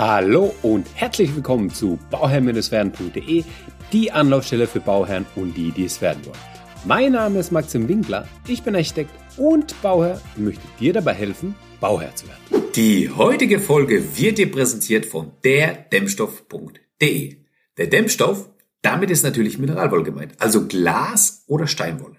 Hallo 0.00 0.54
und 0.62 0.86
herzlich 0.94 1.36
willkommen 1.36 1.68
zu 1.68 1.98
bauherr-werden.de, 2.10 3.44
die 3.92 4.10
Anlaufstelle 4.10 4.66
für 4.66 4.80
Bauherren 4.80 5.26
und 5.36 5.54
die, 5.54 5.72
die 5.72 5.84
es 5.84 6.00
werden 6.00 6.24
wollen. 6.24 6.38
Mein 6.86 7.12
Name 7.12 7.38
ist 7.38 7.52
Maxim 7.52 7.86
Winkler, 7.86 8.26
ich 8.48 8.62
bin 8.62 8.74
Architekt 8.74 9.10
und 9.36 9.74
Bauherr 9.82 10.18
und 10.36 10.46
möchte 10.46 10.62
dir 10.80 10.94
dabei 10.94 11.12
helfen, 11.12 11.54
Bauherr 11.80 12.16
zu 12.16 12.26
werden. 12.28 12.72
Die 12.76 13.10
heutige 13.10 13.60
Folge 13.60 14.02
wird 14.16 14.38
dir 14.38 14.50
präsentiert 14.50 15.04
von 15.04 15.32
derdämmstoff.de. 15.44 17.36
Der 17.76 17.86
Dämmstoff, 17.86 18.48
damit 18.80 19.10
ist 19.10 19.22
natürlich 19.22 19.58
Mineralwolle 19.58 20.04
gemeint, 20.04 20.32
also 20.38 20.66
Glas 20.66 21.44
oder 21.46 21.66
Steinwolle. 21.66 22.16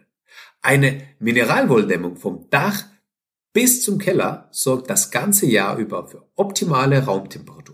Eine 0.61 1.01
Mineralwolldämmung 1.17 2.15
vom 2.17 2.47
Dach 2.51 2.83
bis 3.53 3.83
zum 3.83 3.97
Keller 3.97 4.47
sorgt 4.51 4.89
das 4.89 5.11
ganze 5.11 5.45
Jahr 5.45 5.77
über 5.77 6.07
für 6.07 6.25
optimale 6.35 7.03
Raumtemperaturen. 7.03 7.70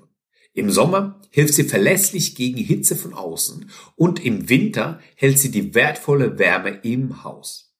Im 0.57 0.71
Sommer 0.71 1.21
hilft 1.29 1.53
sie 1.53 1.65
verlässlich 1.65 2.33
gegen 2.33 2.57
Hitze 2.57 2.95
von 2.95 3.13
außen 3.13 3.69
und 3.95 4.25
im 4.25 4.49
Winter 4.49 4.99
hält 5.13 5.37
sie 5.37 5.51
die 5.51 5.75
wertvolle 5.75 6.39
Wärme 6.39 6.79
im 6.81 7.23
Haus. 7.23 7.75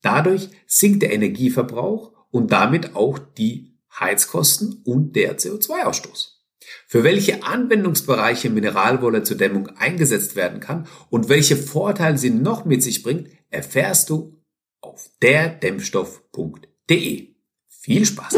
Dadurch 0.00 0.48
sinkt 0.66 1.02
der 1.02 1.12
Energieverbrauch 1.12 2.12
und 2.30 2.50
damit 2.50 2.96
auch 2.96 3.18
die 3.18 3.74
Heizkosten 4.00 4.80
und 4.86 5.14
der 5.14 5.38
CO2-Ausstoß. 5.38 6.38
Für 6.86 7.04
welche 7.04 7.42
Anwendungsbereiche 7.42 8.48
Mineralwolle 8.48 9.24
zur 9.24 9.36
Dämmung 9.36 9.68
eingesetzt 9.76 10.34
werden 10.34 10.60
kann 10.60 10.86
und 11.10 11.28
welche 11.28 11.58
Vorteile 11.58 12.16
sie 12.16 12.30
noch 12.30 12.64
mit 12.64 12.82
sich 12.82 13.02
bringt, 13.02 13.28
erfährst 13.50 14.08
du 14.08 14.40
auf 14.80 15.10
derdämmstoff.de. 15.20 17.28
Viel 17.68 18.06
Spaß! 18.06 18.36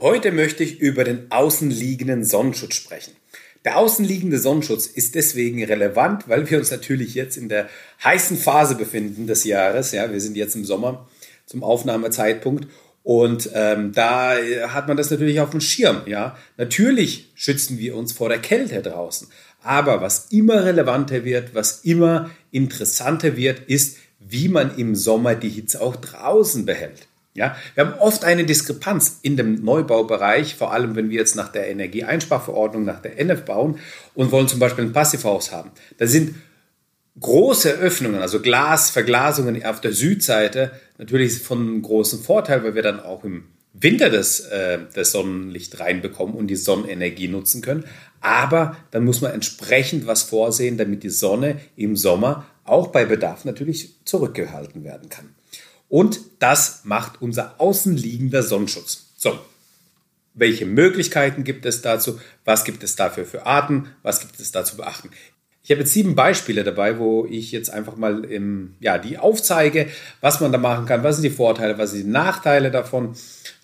Heute 0.00 0.30
möchte 0.30 0.62
ich 0.62 0.80
über 0.80 1.04
den 1.04 1.30
außenliegenden 1.30 2.24
Sonnenschutz 2.24 2.74
sprechen. 2.74 3.12
Der 3.64 3.76
außenliegende 3.76 4.38
Sonnenschutz 4.38 4.86
ist 4.86 5.14
deswegen 5.14 5.64
relevant, 5.64 6.28
weil 6.28 6.48
wir 6.48 6.58
uns 6.58 6.70
natürlich 6.70 7.14
jetzt 7.14 7.36
in 7.36 7.48
der 7.48 7.68
heißen 8.04 8.36
Phase 8.36 8.76
befinden 8.76 9.26
des 9.26 9.44
Jahres. 9.44 9.92
Ja, 9.92 10.12
wir 10.12 10.20
sind 10.20 10.36
jetzt 10.36 10.54
im 10.54 10.64
Sommer 10.64 11.08
zum 11.46 11.64
Aufnahmezeitpunkt 11.64 12.68
und 13.02 13.50
ähm, 13.54 13.92
da 13.92 14.34
hat 14.68 14.86
man 14.86 14.96
das 14.96 15.10
natürlich 15.10 15.40
auf 15.40 15.50
dem 15.50 15.60
Schirm. 15.60 16.02
Ja, 16.06 16.36
natürlich 16.56 17.30
schützen 17.34 17.78
wir 17.78 17.96
uns 17.96 18.12
vor 18.12 18.28
der 18.28 18.38
Kälte 18.38 18.82
draußen. 18.82 19.28
Aber 19.62 20.00
was 20.00 20.26
immer 20.30 20.64
relevanter 20.64 21.24
wird, 21.24 21.54
was 21.54 21.80
immer 21.84 22.30
interessanter 22.50 23.36
wird, 23.36 23.60
ist, 23.60 23.96
wie 24.20 24.48
man 24.48 24.76
im 24.76 24.94
Sommer 24.94 25.34
die 25.34 25.48
Hitze 25.48 25.80
auch 25.80 25.96
draußen 25.96 26.64
behält. 26.64 27.07
Ja, 27.38 27.56
wir 27.74 27.86
haben 27.86 27.98
oft 27.98 28.24
eine 28.24 28.44
Diskrepanz 28.44 29.20
in 29.22 29.36
dem 29.36 29.64
Neubaubereich, 29.64 30.56
vor 30.56 30.72
allem 30.72 30.96
wenn 30.96 31.08
wir 31.08 31.18
jetzt 31.18 31.36
nach 31.36 31.48
der 31.48 31.68
Energieeinsparverordnung, 31.68 32.84
nach 32.84 33.00
der 33.00 33.18
NF 33.18 33.44
bauen 33.44 33.78
und 34.14 34.32
wollen 34.32 34.48
zum 34.48 34.58
Beispiel 34.58 34.84
ein 34.84 34.92
Passivhaus 34.92 35.52
haben. 35.52 35.70
Da 35.96 36.06
sind 36.06 36.34
große 37.20 37.70
Öffnungen, 37.70 38.20
also 38.20 38.40
Glasverglasungen 38.40 39.64
auf 39.64 39.80
der 39.80 39.92
Südseite 39.92 40.72
natürlich 40.98 41.38
von 41.38 41.80
großem 41.80 42.20
Vorteil, 42.20 42.62
weil 42.64 42.74
wir 42.74 42.82
dann 42.82 43.00
auch 43.00 43.24
im 43.24 43.44
Winter 43.72 44.10
das, 44.10 44.40
äh, 44.40 44.78
das 44.94 45.12
Sonnenlicht 45.12 45.78
reinbekommen 45.78 46.34
und 46.34 46.48
die 46.48 46.56
Sonnenenergie 46.56 47.28
nutzen 47.28 47.62
können. 47.62 47.84
Aber 48.20 48.76
dann 48.90 49.04
muss 49.04 49.20
man 49.20 49.32
entsprechend 49.32 50.06
was 50.06 50.22
vorsehen, 50.22 50.76
damit 50.76 51.02
die 51.02 51.10
Sonne 51.10 51.60
im 51.76 51.96
Sommer 51.96 52.46
auch 52.64 52.88
bei 52.88 53.04
Bedarf 53.04 53.44
natürlich 53.44 54.04
zurückgehalten 54.04 54.84
werden 54.84 55.08
kann. 55.08 55.34
Und 55.88 56.20
das 56.38 56.82
macht 56.84 57.22
unser 57.22 57.60
außenliegender 57.60 58.42
Sonnenschutz. 58.42 59.06
So, 59.16 59.38
welche 60.34 60.66
Möglichkeiten 60.66 61.44
gibt 61.44 61.66
es 61.66 61.82
dazu? 61.82 62.20
Was 62.44 62.64
gibt 62.64 62.82
es 62.82 62.94
dafür 62.96 63.24
für 63.24 63.46
Arten? 63.46 63.88
Was 64.02 64.20
gibt 64.20 64.38
es 64.38 64.52
da 64.52 64.64
zu 64.64 64.76
beachten? 64.76 65.10
Ich 65.68 65.70
habe 65.70 65.80
jetzt 65.80 65.92
sieben 65.92 66.14
Beispiele 66.14 66.64
dabei, 66.64 66.98
wo 66.98 67.26
ich 67.26 67.52
jetzt 67.52 67.68
einfach 67.68 67.96
mal 67.96 68.24
im, 68.24 68.76
ja, 68.80 68.96
die 68.96 69.18
aufzeige, 69.18 69.88
was 70.22 70.40
man 70.40 70.50
da 70.50 70.56
machen 70.56 70.86
kann, 70.86 71.02
was 71.02 71.16
sind 71.16 71.24
die 71.24 71.30
Vorteile, 71.30 71.76
was 71.76 71.90
sind 71.90 72.04
die 72.04 72.10
Nachteile 72.10 72.70
davon, 72.70 73.14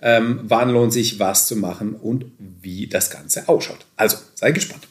ähm, 0.03 0.41
wann 0.43 0.69
lohnt 0.69 0.93
sich 0.93 1.19
was 1.19 1.47
zu 1.47 1.57
machen 1.57 1.95
und 1.95 2.27
wie 2.39 2.89
das 2.89 3.09
Ganze 3.09 3.49
ausschaut. 3.49 3.87
Also, 3.97 4.19
sei 4.35 4.53
gespannt. 4.53 4.87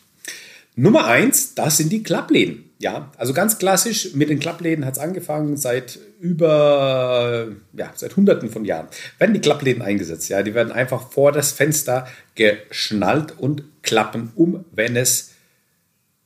Nummer 0.76 1.06
eins, 1.06 1.56
das 1.56 1.78
sind 1.78 1.92
die 1.92 2.04
Klappläden. 2.04 2.72
Ja, 2.80 3.12
also 3.18 3.34
ganz 3.34 3.60
klassisch 3.60 4.14
mit 4.14 4.30
den 4.30 4.40
Klappläden 4.40 4.86
hat 4.86 4.96
es 4.96 5.00
angefangen 5.00 5.56
seit 5.56 6.00
über, 6.20 7.48
ja, 7.74 7.92
seit 7.96 8.18
hunderten 8.18 8.50
von 8.50 8.66
Jahren. 8.66 8.88
Werden 9.20 9.34
die 9.34 9.40
Klappläden 9.40 9.82
eingesetzt, 9.82 10.28
ja, 10.30 10.44
die 10.44 10.54
werden 10.54 10.74
einfach 10.74 11.12
vor 11.12 11.32
das 11.32 11.52
Fenster 11.52 12.08
geschnallt 12.36 13.36
und 13.38 13.64
klappen 13.84 14.32
um, 14.36 14.66
wenn 14.72 14.96
es 14.96 15.32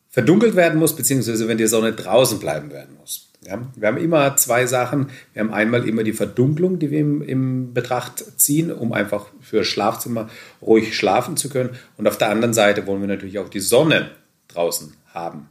verdunkelt 0.10 0.56
werden 0.56 0.80
muss, 0.80 0.96
beziehungsweise 0.96 1.48
wenn 1.48 1.60
die 1.60 1.68
Sonne 1.68 1.94
draußen 1.94 2.40
bleiben 2.40 2.72
werden 2.72 2.96
muss. 3.00 3.28
Ja, 3.46 3.62
wir 3.76 3.88
haben 3.88 3.98
immer 3.98 4.36
zwei 4.36 4.66
Sachen. 4.66 5.10
Wir 5.34 5.42
haben 5.42 5.54
einmal 5.54 5.88
immer 5.88 6.04
die 6.04 6.14
Verdunklung, 6.14 6.80
die 6.80 6.90
wir 6.90 7.00
im, 7.00 7.22
im 7.22 7.74
Betracht 7.74 8.24
ziehen, 8.38 8.72
um 8.72 8.94
einfach 8.94 9.28
für 9.42 9.64
Schlafzimmer 9.64 10.28
ruhig 10.62 10.98
schlafen 10.98 11.38
zu 11.38 11.50
können. 11.50 11.70
Und 11.98 12.08
auf 12.08 12.18
der 12.18 12.30
anderen 12.30 12.54
Seite 12.54 12.88
wollen 12.88 13.02
wir 13.02 13.08
natürlich 13.08 13.38
auch 13.38 13.50
die 13.50 13.60
Sonne 13.60 14.10
draußen 14.48 14.94
haben. 15.14 15.50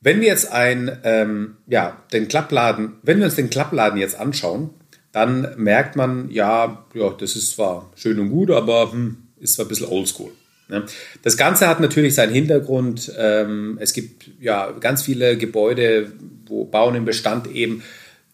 Wenn 0.00 0.20
wir 0.20 0.28
jetzt 0.28 0.52
ein, 0.52 0.98
ähm, 1.04 1.56
ja, 1.66 2.02
den 2.12 2.28
Klappladen, 2.28 2.94
wenn 3.02 3.18
wir 3.18 3.24
uns 3.24 3.36
den 3.36 3.48
Klappladen 3.48 3.98
jetzt 3.98 4.18
anschauen, 4.18 4.70
dann 5.12 5.54
merkt 5.56 5.96
man, 5.96 6.30
ja, 6.30 6.84
ja, 6.92 7.10
das 7.10 7.36
ist 7.36 7.52
zwar 7.52 7.90
schön 7.94 8.18
und 8.18 8.30
gut, 8.30 8.50
aber 8.50 8.92
hm, 8.92 9.28
ist 9.38 9.54
zwar 9.54 9.64
ein 9.64 9.68
bisschen 9.68 9.88
oldschool. 9.88 10.32
Ne? 10.68 10.84
Das 11.22 11.36
Ganze 11.36 11.68
hat 11.68 11.80
natürlich 11.80 12.14
seinen 12.14 12.32
Hintergrund. 12.32 13.12
Ähm, 13.16 13.78
es 13.80 13.92
gibt 13.92 14.30
ja 14.40 14.72
ganz 14.72 15.02
viele 15.02 15.36
Gebäude, 15.36 16.12
wo 16.46 16.64
Bauen 16.64 16.94
im 16.94 17.04
Bestand 17.04 17.46
eben 17.46 17.82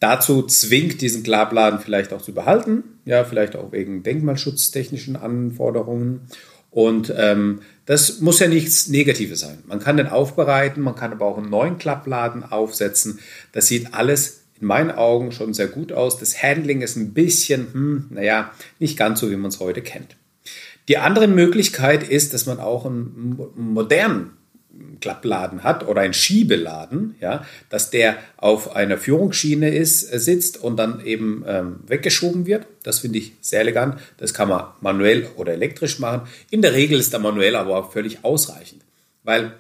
dazu 0.01 0.43
zwingt, 0.43 1.01
diesen 1.03 1.23
Klappladen 1.23 1.81
vielleicht 1.81 2.13
auch 2.13 2.23
zu 2.23 2.33
behalten, 2.33 2.83
ja, 3.05 3.25
vielleicht 3.25 3.55
auch 3.55 3.73
wegen 3.73 4.03
denkmalschutztechnischen 4.03 5.17
Anforderungen. 5.17 6.23
Und 6.71 7.13
ähm, 7.17 7.63
das 7.87 8.21
muss 8.21 8.39
ja 8.39 8.47
nichts 8.47 8.89
Negatives 8.89 9.41
sein. 9.41 9.59
Man 9.67 9.81
kann 9.81 9.97
den 9.97 10.07
aufbereiten, 10.07 10.83
man 10.83 10.95
kann 10.95 11.13
aber 11.13 11.27
auch 11.27 11.39
einen 11.39 11.51
neuen 11.51 11.79
Klappladen 11.79 12.45
aufsetzen. 12.45 13.19
Das 13.53 13.67
sieht 13.67 13.95
alles 13.95 14.43
in 14.61 14.67
meinen 14.67 14.91
Augen 14.91 15.33
schon 15.33 15.55
sehr 15.55 15.67
gut 15.67 15.93
aus. 15.93 16.19
Das 16.19 16.43
Handling 16.43 16.83
ist 16.83 16.97
ein 16.97 17.13
bisschen, 17.13 17.73
hm, 17.73 18.07
naja, 18.11 18.53
nicht 18.79 18.97
ganz 18.97 19.21
so, 19.21 19.31
wie 19.31 19.37
man 19.37 19.49
es 19.49 19.59
heute 19.59 19.83
kennt. 19.83 20.17
Die 20.89 20.99
andere 20.99 21.29
Möglichkeit 21.29 22.09
ist, 22.09 22.35
dass 22.35 22.47
man 22.47 22.61
auch 22.61 22.87
einen 22.87 23.39
modernen 23.57 24.33
Klappladen 25.01 25.65
hat 25.65 25.87
oder 25.87 26.03
ein 26.03 26.15
Schiebeladen, 26.15 27.17
ja, 27.21 27.45
dass 27.69 27.91
der 27.91 28.17
auf 28.37 28.77
einer 28.77 28.99
Führungsschiene 28.99 29.75
ist, 29.75 30.13
äh, 30.13 30.19
sitzt 30.19 30.63
und 30.63 30.77
dann 30.77 31.05
eben 31.05 31.45
ähm, 31.47 31.81
weggeschoben 31.87 32.47
wird. 32.47 32.67
Das 32.83 33.01
finde 33.01 33.19
ich 33.19 33.33
sehr 33.41 33.61
elegant. 33.61 34.01
Das 34.19 34.33
kann 34.35 34.49
man 34.49 34.65
manuell 34.81 35.29
oder 35.37 35.53
elektrisch 35.53 35.99
machen. 35.99 36.29
In 36.51 36.63
der 36.63 36.75
Regel 36.75 36.99
ist 36.99 37.13
der 37.13 37.21
manuell 37.21 37.57
aber 37.57 37.77
auch 37.77 37.93
völlig 37.93 38.25
ausreichend, 38.25 38.83
weil 39.25 39.53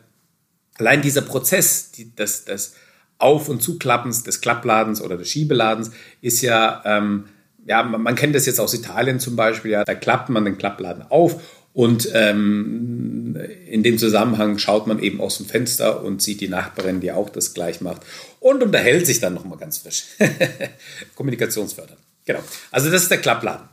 allein 0.78 1.02
dieser 1.02 1.22
Prozess, 1.22 1.90
die, 1.90 2.14
das, 2.14 2.44
das 2.44 2.74
Auf- 3.18 3.48
und 3.48 3.62
Zuklappens 3.62 4.22
des 4.22 4.40
Klappladens 4.40 5.02
oder 5.02 5.16
des 5.16 5.28
Schiebeladens 5.28 5.90
ist 6.20 6.40
ja, 6.42 6.82
ähm, 6.84 7.24
ja, 7.66 7.82
man, 7.82 8.00
man 8.00 8.14
kennt 8.14 8.34
das 8.34 8.46
jetzt 8.46 8.60
aus 8.60 8.74
Italien 8.74 9.20
zum 9.20 9.36
Beispiel, 9.36 9.72
ja, 9.72 9.84
da 9.84 9.94
klappt 9.94 10.28
man 10.28 10.44
den 10.44 10.56
Klappladen 10.56 11.04
auf 11.10 11.40
und 11.72 12.08
ähm, 12.14 13.36
in 13.66 13.82
dem 13.82 13.98
Zusammenhang 13.98 14.58
schaut 14.58 14.86
man 14.86 14.98
eben 14.98 15.20
aus 15.20 15.36
dem 15.36 15.46
Fenster 15.46 16.02
und 16.02 16.20
sieht 16.20 16.40
die 16.40 16.48
Nachbarin, 16.48 17.00
die 17.00 17.12
auch 17.12 17.30
das 17.30 17.54
gleich 17.54 17.80
macht 17.80 18.02
und 18.40 18.62
unterhält 18.62 19.06
sich 19.06 19.20
dann 19.20 19.34
nochmal 19.34 19.58
ganz 19.58 19.78
frisch. 19.78 20.06
Kommunikationsfördernd. 21.14 22.00
Genau. 22.24 22.40
Also 22.72 22.90
das 22.90 23.02
ist 23.02 23.10
der 23.10 23.18
Klappladen. 23.18 23.68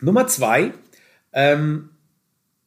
Nummer 0.00 0.26
zwei, 0.26 0.72
ähm, 1.32 1.90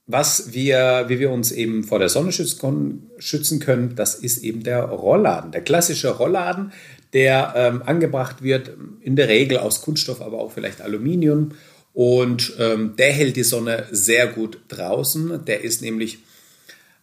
was 0.05 0.53
wir, 0.53 1.05
wie 1.07 1.19
wir 1.19 1.31
uns 1.31 1.51
eben 1.51 1.83
vor 1.83 1.99
der 1.99 2.09
Sonne 2.09 2.31
schützen 2.31 3.59
können, 3.59 3.95
das 3.95 4.15
ist 4.15 4.43
eben 4.43 4.63
der 4.63 4.83
Rollladen. 4.83 5.51
Der 5.51 5.61
klassische 5.61 6.09
Rollladen, 6.09 6.71
der 7.11 7.53
ähm, 7.55 7.81
angebracht 7.85 8.41
wird, 8.41 8.71
in 9.01 9.15
der 9.15 9.27
Regel 9.27 9.57
aus 9.57 9.81
Kunststoff, 9.81 10.21
aber 10.21 10.39
auch 10.39 10.51
vielleicht 10.51 10.81
Aluminium 10.81 11.51
und 11.97 12.53
ähm, 12.59 12.95
der 12.95 13.11
hält 13.11 13.37
die 13.37 13.43
Sonne 13.43 13.87
sehr 13.89 14.27
gut 14.27 14.59
draußen. 14.67 15.43
Der 15.45 15.63
ist 15.63 15.81
nämlich, 15.81 16.19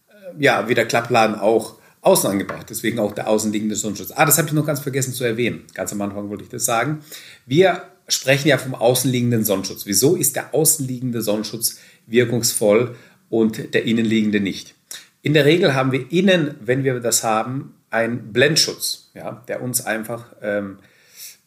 äh, 0.07 0.41
ja, 0.41 0.69
wie 0.69 0.73
der 0.73 0.85
Klappladen 0.85 1.35
auch 1.35 1.75
außen 1.99 2.29
angebracht. 2.29 2.67
Deswegen 2.69 2.99
auch 2.99 3.11
der 3.11 3.27
außenliegende 3.27 3.75
Sonnenschutz. 3.75 4.13
Ah, 4.15 4.25
das 4.25 4.37
habe 4.37 4.47
ich 4.47 4.53
noch 4.53 4.65
ganz 4.65 4.79
vergessen 4.79 5.13
zu 5.13 5.25
erwähnen. 5.25 5.65
Ganz 5.73 5.91
am 5.91 6.01
Anfang 6.01 6.29
wollte 6.29 6.45
ich 6.45 6.49
das 6.49 6.63
sagen. 6.63 6.99
Wir 7.45 7.81
sprechen 8.07 8.47
ja 8.47 8.57
vom 8.57 8.73
außenliegenden 8.73 9.43
Sonnenschutz. 9.43 9.85
Wieso 9.85 10.15
ist 10.15 10.37
der 10.37 10.55
außenliegende 10.55 11.21
Sonnenschutz 11.21 11.77
wirkungsvoll 12.07 12.95
und 13.29 13.73
der 13.73 13.83
innenliegende 13.83 14.39
nicht? 14.39 14.75
In 15.21 15.33
der 15.33 15.43
Regel 15.43 15.73
haben 15.73 15.91
wir 15.91 16.09
innen, 16.09 16.55
wenn 16.61 16.85
wir 16.85 17.01
das 17.01 17.21
haben, 17.21 17.75
einen 17.89 18.31
Blendschutz, 18.31 19.11
ja, 19.13 19.43
der 19.49 19.61
uns 19.61 19.85
einfach 19.85 20.27
ähm, 20.41 20.77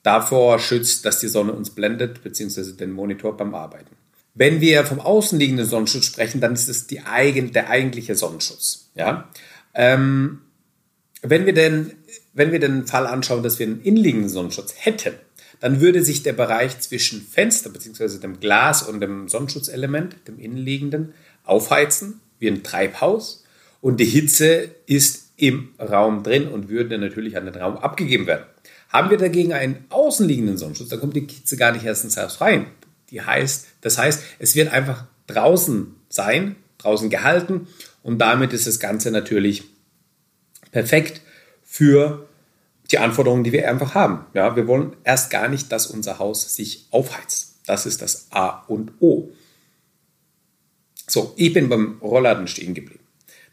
davor 0.08 0.58
schützt, 0.58 1.04
dass 1.04 1.20
die 1.20 1.28
Sonne 1.28 1.52
uns 1.52 1.68
blendet, 1.68 2.22
beziehungsweise 2.22 2.72
den 2.72 2.92
Monitor 2.92 3.36
beim 3.36 3.54
Arbeiten. 3.54 3.94
Wenn 4.32 4.62
wir 4.62 4.86
vom 4.86 5.00
außenliegenden 5.00 5.66
Sonnenschutz 5.66 6.06
sprechen, 6.06 6.40
dann 6.40 6.54
ist 6.54 6.70
es 6.70 6.86
die 6.86 7.00
eigen, 7.00 7.52
der 7.52 7.68
eigentliche 7.68 8.14
Sonnenschutz. 8.14 8.88
Ja? 8.94 9.28
Ähm, 9.74 10.40
wenn, 11.20 11.44
wir 11.44 11.52
denn, 11.52 11.92
wenn 12.32 12.52
wir 12.52 12.58
den 12.58 12.86
Fall 12.86 13.06
anschauen, 13.06 13.42
dass 13.42 13.58
wir 13.58 13.66
einen 13.66 13.82
innenliegenden 13.82 14.30
Sonnenschutz 14.30 14.72
hätten, 14.78 15.12
dann 15.60 15.82
würde 15.82 16.02
sich 16.02 16.22
der 16.22 16.32
Bereich 16.32 16.80
zwischen 16.80 17.20
Fenster 17.20 17.68
bzw. 17.68 18.18
dem 18.18 18.40
Glas 18.40 18.82
und 18.82 19.00
dem 19.00 19.28
Sonnenschutzelement, 19.28 20.16
dem 20.26 20.38
innenliegenden, 20.38 21.12
aufheizen, 21.44 22.20
wie 22.38 22.48
ein 22.48 22.62
Treibhaus. 22.62 23.44
Und 23.82 24.00
die 24.00 24.06
Hitze 24.06 24.70
ist 24.86 25.32
im 25.36 25.74
Raum 25.78 26.22
drin 26.22 26.48
und 26.48 26.70
würde 26.70 26.96
natürlich 26.96 27.36
an 27.36 27.44
den 27.44 27.56
Raum 27.56 27.76
abgegeben 27.76 28.26
werden. 28.26 28.46
Haben 28.88 29.10
wir 29.10 29.18
dagegen 29.18 29.52
einen 29.52 29.84
außenliegenden 29.90 30.56
Sonnenschutz, 30.56 30.88
dann 30.88 31.00
kommt 31.00 31.14
die 31.14 31.26
Hitze 31.28 31.56
gar 31.56 31.72
nicht 31.72 31.84
erst 31.84 32.04
ins 32.04 32.16
Haus 32.16 32.40
rein. 32.40 32.66
Die 33.10 33.22
heißt, 33.22 33.66
das 33.80 33.98
heißt, 33.98 34.22
es 34.38 34.54
wird 34.54 34.72
einfach 34.72 35.06
draußen 35.26 35.94
sein, 36.08 36.56
draußen 36.78 37.10
gehalten 37.10 37.68
und 38.02 38.18
damit 38.18 38.52
ist 38.52 38.66
das 38.66 38.80
Ganze 38.80 39.10
natürlich 39.10 39.64
perfekt 40.70 41.20
für 41.64 42.26
die 42.90 42.98
Anforderungen, 42.98 43.44
die 43.44 43.52
wir 43.52 43.68
einfach 43.68 43.94
haben. 43.94 44.24
Ja, 44.32 44.56
wir 44.56 44.66
wollen 44.66 44.96
erst 45.04 45.30
gar 45.30 45.48
nicht, 45.48 45.70
dass 45.70 45.86
unser 45.86 46.18
Haus 46.18 46.54
sich 46.54 46.86
aufheizt. 46.90 47.56
Das 47.66 47.84
ist 47.84 48.00
das 48.00 48.28
A 48.30 48.62
und 48.66 48.92
O. 49.00 49.30
So, 51.06 51.34
ich 51.36 51.52
bin 51.52 51.68
beim 51.68 51.98
Rollladen 52.00 52.46
stehen 52.46 52.74
geblieben. 52.74 52.97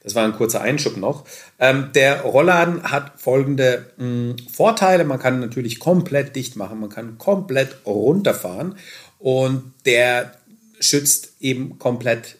Das 0.06 0.14
war 0.14 0.24
ein 0.24 0.34
kurzer 0.34 0.62
Einschub 0.62 0.98
noch. 0.98 1.26
Ähm, 1.58 1.90
der 1.96 2.22
Rollladen 2.22 2.84
hat 2.92 3.20
folgende 3.20 3.88
mh, 3.98 4.06
hm, 4.06 4.36
Vorteile. 4.54 5.04
Man 5.04 5.18
kann 5.18 5.40
natürlich 5.40 5.80
komplett 5.80 6.36
dicht 6.36 6.56
machen, 6.56 6.80
man 6.80 6.92
kann 6.92 7.18
komplett 7.18 7.76
runterfahren 7.88 8.76
und 9.18 9.74
der 9.86 10.32
schützt 10.80 11.34
eben 11.40 11.80
komplett. 11.80 12.38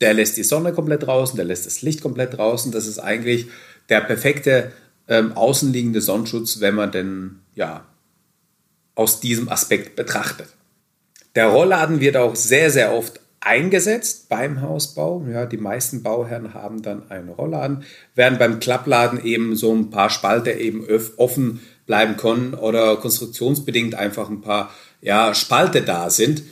Der 0.00 0.14
lässt 0.14 0.36
die 0.36 0.42
Sonne 0.42 0.72
komplett 0.72 1.04
draußen, 1.04 1.36
der 1.36 1.44
lässt 1.46 1.64
das 1.64 1.80
Licht 1.82 2.02
komplett 2.02 2.36
draußen. 2.36 2.72
Das 2.72 2.88
ist 2.88 2.98
eigentlich 2.98 3.46
der 3.88 4.00
perfekte 4.00 4.72
ähm, 5.06 5.32
außenliegende 5.32 6.00
Sonnenschutz, 6.00 6.58
wenn 6.58 6.74
man 6.74 6.90
denn 6.90 7.38
ja 7.54 7.86
aus 8.96 9.20
diesem 9.20 9.48
Aspekt 9.48 9.94
betrachtet. 9.94 10.48
Der 11.36 11.46
Rollladen 11.46 12.00
wird 12.00 12.16
auch 12.16 12.34
sehr, 12.34 12.72
sehr 12.72 12.92
oft 12.92 13.20
eingesetzt 13.46 14.28
beim 14.28 14.60
Hausbau. 14.60 15.24
Ja, 15.30 15.46
die 15.46 15.56
meisten 15.56 16.02
Bauherren 16.02 16.52
haben 16.52 16.82
dann 16.82 17.10
einen 17.10 17.28
Rollladen, 17.28 17.84
während 18.14 18.38
beim 18.38 18.60
Klappladen 18.60 19.24
eben 19.24 19.56
so 19.56 19.72
ein 19.74 19.90
paar 19.90 20.10
Spalte 20.10 20.50
eben 20.52 20.86
offen 21.16 21.60
bleiben 21.86 22.16
können 22.16 22.54
oder 22.54 22.96
konstruktionsbedingt 22.96 23.94
einfach 23.94 24.28
ein 24.28 24.40
paar 24.40 24.70
ja, 25.00 25.34
Spalte 25.34 25.82
da 25.82 26.10
sind, 26.10 26.42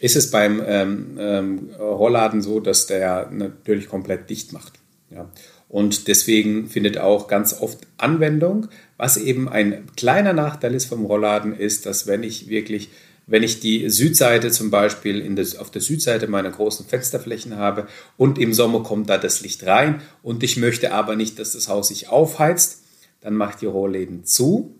ist 0.00 0.16
es 0.16 0.30
beim 0.30 0.62
ähm, 0.66 1.16
ähm, 1.18 1.70
Rollladen 1.78 2.40
so, 2.40 2.60
dass 2.60 2.86
der 2.86 3.28
natürlich 3.30 3.88
komplett 3.88 4.30
dicht 4.30 4.52
macht. 4.52 4.72
Ja. 5.10 5.28
Und 5.68 6.08
deswegen 6.08 6.68
findet 6.68 6.96
auch 6.96 7.28
ganz 7.28 7.60
oft 7.60 7.80
Anwendung. 7.98 8.68
Was 8.96 9.18
eben 9.18 9.48
ein 9.48 9.84
kleiner 9.96 10.32
Nachteil 10.32 10.74
ist 10.74 10.86
vom 10.86 11.04
Rollladen, 11.04 11.54
ist, 11.54 11.84
dass 11.84 12.06
wenn 12.06 12.22
ich 12.22 12.48
wirklich, 12.48 12.88
wenn 13.28 13.42
ich 13.42 13.60
die 13.60 13.88
Südseite 13.90 14.50
zum 14.50 14.70
Beispiel 14.70 15.20
in 15.20 15.36
das, 15.36 15.54
auf 15.54 15.70
der 15.70 15.82
Südseite 15.82 16.26
meiner 16.26 16.50
großen 16.50 16.86
Fensterflächen 16.86 17.56
habe 17.56 17.86
und 18.16 18.38
im 18.38 18.54
Sommer 18.54 18.82
kommt 18.82 19.08
da 19.08 19.18
das 19.18 19.42
Licht 19.42 19.64
rein 19.66 20.00
und 20.22 20.42
ich 20.42 20.56
möchte 20.56 20.92
aber 20.92 21.14
nicht, 21.14 21.38
dass 21.38 21.52
das 21.52 21.68
Haus 21.68 21.88
sich 21.88 22.08
aufheizt, 22.08 22.82
dann 23.20 23.34
mache 23.34 23.50
ich 23.50 23.56
die 23.56 23.66
Rollläden 23.66 24.24
zu 24.24 24.74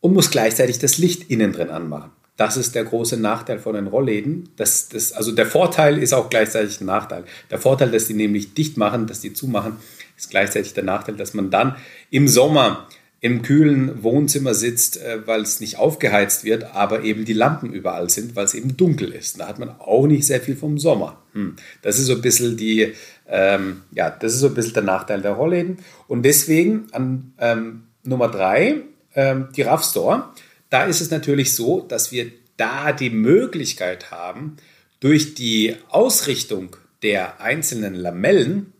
und 0.00 0.12
muss 0.12 0.30
gleichzeitig 0.30 0.78
das 0.78 0.98
Licht 0.98 1.30
innen 1.30 1.52
drin 1.52 1.70
anmachen. 1.70 2.10
Das 2.36 2.56
ist 2.56 2.74
der 2.74 2.84
große 2.84 3.16
Nachteil 3.16 3.58
von 3.58 3.74
den 3.74 3.88
Rollläden. 3.88 4.50
Das, 4.56 4.88
das, 4.88 5.12
also 5.12 5.32
der 5.32 5.46
Vorteil 5.46 5.98
ist 5.98 6.12
auch 6.12 6.30
gleichzeitig 6.30 6.80
ein 6.80 6.86
Nachteil. 6.86 7.24
Der 7.50 7.58
Vorteil, 7.58 7.90
dass 7.90 8.06
die 8.06 8.14
nämlich 8.14 8.54
dicht 8.54 8.76
machen, 8.76 9.08
dass 9.08 9.20
die 9.20 9.32
zumachen, 9.32 9.76
ist 10.16 10.30
gleichzeitig 10.30 10.74
der 10.74 10.84
Nachteil, 10.84 11.16
dass 11.16 11.34
man 11.34 11.50
dann 11.50 11.76
im 12.10 12.28
Sommer 12.28 12.88
im 13.20 13.42
kühlen 13.42 14.02
Wohnzimmer 14.02 14.54
sitzt, 14.54 15.02
äh, 15.02 15.26
weil 15.26 15.42
es 15.42 15.60
nicht 15.60 15.76
aufgeheizt 15.76 16.44
wird, 16.44 16.74
aber 16.74 17.02
eben 17.02 17.24
die 17.24 17.32
Lampen 17.32 17.72
überall 17.72 18.08
sind, 18.10 18.36
weil 18.36 18.44
es 18.44 18.54
eben 18.54 18.76
dunkel 18.76 19.12
ist. 19.12 19.40
Da 19.40 19.48
hat 19.48 19.58
man 19.58 19.70
auch 19.80 20.06
nicht 20.06 20.26
sehr 20.26 20.40
viel 20.40 20.56
vom 20.56 20.78
Sommer. 20.78 21.22
Hm. 21.32 21.56
Das 21.82 21.98
ist 21.98 22.06
so 22.06 22.14
ein 22.14 22.22
bisschen 22.22 22.56
die, 22.56 22.94
ähm, 23.28 23.82
ja, 23.92 24.10
das 24.10 24.34
ist 24.34 24.40
so 24.40 24.48
ein 24.48 24.54
bisschen 24.54 24.74
der 24.74 24.84
Nachteil 24.84 25.20
der 25.20 25.32
Rollläden. 25.32 25.78
Und 26.06 26.22
deswegen 26.22 26.86
an 26.92 27.32
ähm, 27.38 27.82
Nummer 28.04 28.28
drei, 28.28 28.82
ähm, 29.14 29.48
die 29.56 29.62
RAV 29.62 29.82
Store 29.82 30.24
da 30.70 30.84
ist 30.84 31.00
es 31.00 31.10
natürlich 31.10 31.54
so, 31.54 31.80
dass 31.80 32.12
wir 32.12 32.30
da 32.56 32.92
die 32.92 33.10
Möglichkeit 33.10 34.10
haben, 34.10 34.56
durch 35.00 35.34
die 35.34 35.76
Ausrichtung 35.88 36.76
der 37.02 37.40
einzelnen 37.40 37.94
Lamellen 37.94 38.72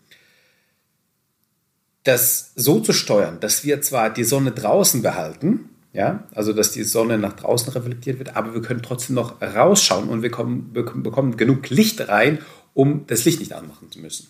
das 2.08 2.52
so 2.56 2.80
zu 2.80 2.92
steuern, 2.92 3.38
dass 3.40 3.64
wir 3.64 3.82
zwar 3.82 4.10
die 4.10 4.24
Sonne 4.24 4.52
draußen 4.52 5.02
behalten, 5.02 5.68
ja, 5.92 6.24
also 6.34 6.52
dass 6.52 6.72
die 6.72 6.84
Sonne 6.84 7.18
nach 7.18 7.34
draußen 7.34 7.72
reflektiert 7.72 8.18
wird, 8.18 8.36
aber 8.36 8.54
wir 8.54 8.62
können 8.62 8.82
trotzdem 8.82 9.14
noch 9.14 9.40
rausschauen 9.42 10.08
und 10.08 10.22
wir 10.22 10.30
kommen, 10.30 10.72
bekommen 10.72 11.36
genug 11.36 11.68
Licht 11.70 12.08
rein, 12.08 12.38
um 12.74 13.06
das 13.06 13.24
Licht 13.24 13.40
nicht 13.40 13.52
anmachen 13.52 13.90
zu 13.90 14.00
müssen. 14.00 14.28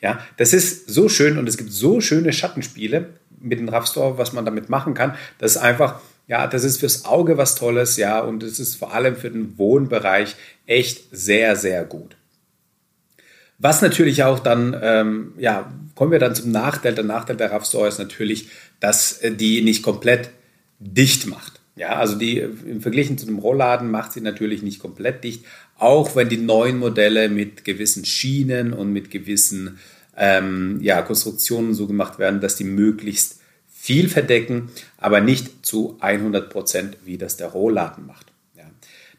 Ja, 0.00 0.18
das 0.38 0.52
ist 0.52 0.90
so 0.90 1.08
schön 1.08 1.38
und 1.38 1.48
es 1.48 1.56
gibt 1.56 1.72
so 1.72 2.00
schöne 2.00 2.32
Schattenspiele 2.32 3.10
mit 3.40 3.58
dem 3.58 3.68
RAV 3.68 3.86
Store, 3.86 4.18
was 4.18 4.32
man 4.32 4.44
damit 4.44 4.68
machen 4.68 4.94
kann. 4.94 5.14
Das 5.38 5.52
ist 5.52 5.58
einfach 5.58 6.00
ja, 6.26 6.46
das 6.46 6.62
ist 6.62 6.78
fürs 6.78 7.06
Auge 7.06 7.38
was 7.38 7.56
Tolles, 7.56 7.96
ja, 7.96 8.20
und 8.20 8.44
es 8.44 8.60
ist 8.60 8.76
vor 8.76 8.94
allem 8.94 9.16
für 9.16 9.32
den 9.32 9.58
Wohnbereich 9.58 10.36
echt 10.64 11.08
sehr, 11.10 11.56
sehr 11.56 11.84
gut. 11.84 12.14
Was 13.60 13.82
natürlich 13.82 14.22
auch 14.24 14.38
dann, 14.38 14.74
ähm, 14.82 15.34
ja, 15.38 15.70
kommen 15.94 16.12
wir 16.12 16.18
dann 16.18 16.34
zum 16.34 16.50
Nachteil. 16.50 16.94
Der 16.94 17.04
Nachteil 17.04 17.36
der 17.36 17.52
RAV 17.52 17.66
Store 17.66 17.86
ist 17.86 17.98
natürlich, 17.98 18.48
dass 18.80 19.18
äh, 19.18 19.32
die 19.32 19.60
nicht 19.60 19.82
komplett 19.82 20.30
dicht 20.78 21.26
macht. 21.26 21.60
Ja, 21.76 21.96
also 21.96 22.16
die 22.16 22.38
im 22.38 22.80
Vergleich 22.80 23.14
zu 23.18 23.26
dem 23.26 23.38
Rollladen 23.38 23.90
macht 23.90 24.12
sie 24.12 24.22
natürlich 24.22 24.62
nicht 24.62 24.80
komplett 24.80 25.24
dicht, 25.24 25.44
auch 25.78 26.16
wenn 26.16 26.28
die 26.28 26.38
neuen 26.38 26.78
Modelle 26.78 27.28
mit 27.28 27.64
gewissen 27.64 28.04
Schienen 28.04 28.72
und 28.72 28.92
mit 28.92 29.10
gewissen 29.10 29.78
ähm, 30.16 30.78
ja, 30.82 31.02
Konstruktionen 31.02 31.74
so 31.74 31.86
gemacht 31.86 32.18
werden, 32.18 32.40
dass 32.40 32.56
die 32.56 32.64
möglichst 32.64 33.40
viel 33.70 34.08
verdecken, 34.08 34.70
aber 34.98 35.20
nicht 35.20 35.64
zu 35.64 35.96
100 36.00 36.50
Prozent, 36.50 36.96
wie 37.04 37.18
das 37.18 37.36
der 37.36 37.48
Rollladen 37.48 38.06
macht. 38.06 38.29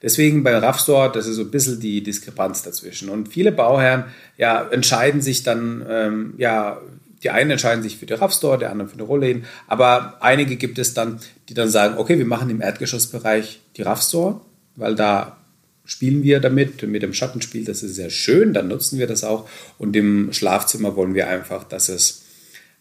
Deswegen 0.01 0.43
bei 0.43 0.57
RAV 0.57 0.79
Store, 0.79 1.11
das 1.11 1.27
ist 1.27 1.35
so 1.35 1.43
ein 1.43 1.51
bisschen 1.51 1.79
die 1.79 2.01
Diskrepanz 2.01 2.63
dazwischen. 2.63 3.09
Und 3.09 3.29
viele 3.29 3.51
Bauherren 3.51 4.05
ja, 4.37 4.67
entscheiden 4.69 5.21
sich 5.21 5.43
dann, 5.43 5.85
ähm, 5.87 6.33
ja, 6.37 6.81
die 7.23 7.29
einen 7.29 7.51
entscheiden 7.51 7.83
sich 7.83 7.97
für 7.97 8.07
den 8.07 8.17
RAV 8.17 8.33
Store, 8.33 8.57
der 8.57 8.71
andere 8.71 8.89
für 8.89 8.97
den 8.97 9.05
Rollläden, 9.05 9.45
aber 9.67 10.17
einige 10.21 10.55
gibt 10.55 10.79
es 10.79 10.95
dann, 10.95 11.19
die 11.49 11.53
dann 11.53 11.69
sagen, 11.69 11.97
okay, 11.97 12.17
wir 12.17 12.25
machen 12.25 12.49
im 12.49 12.61
Erdgeschossbereich 12.61 13.61
die 13.77 13.83
RAV 13.83 14.01
Store, 14.01 14.41
weil 14.75 14.95
da 14.95 15.37
spielen 15.85 16.23
wir 16.23 16.39
damit, 16.39 16.81
mit 16.83 17.03
dem 17.03 17.13
Schattenspiel, 17.13 17.65
das 17.65 17.83
ist 17.83 17.95
sehr 17.95 18.09
schön, 18.09 18.53
dann 18.53 18.67
nutzen 18.69 18.97
wir 18.97 19.07
das 19.07 19.23
auch. 19.23 19.47
Und 19.77 19.95
im 19.95 20.31
Schlafzimmer 20.31 20.95
wollen 20.95 21.13
wir 21.13 21.27
einfach, 21.27 21.63
dass 21.63 21.89
es 21.89 22.23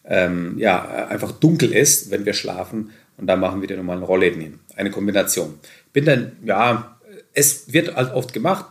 ähm, 0.05 0.57
ja, 0.57 1.07
einfach 1.07 1.31
dunkel 1.31 1.73
ist, 1.73 2.09
wenn 2.09 2.25
wir 2.25 2.33
schlafen. 2.33 2.91
Und 3.17 3.27
da 3.27 3.35
machen 3.35 3.61
wir 3.61 3.67
den 3.67 3.77
normalen 3.77 4.03
Rollläden 4.03 4.41
hin. 4.41 4.59
Eine 4.75 4.91
Kombination. 4.91 5.55
Bin 5.93 6.05
dann, 6.05 6.31
ja, 6.45 6.97
es 7.33 7.71
wird 7.73 7.95
halt 7.95 8.13
oft 8.13 8.33
gemacht. 8.33 8.65